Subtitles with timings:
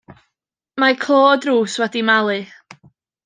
[0.83, 2.39] Mae clo y drws wedi malu.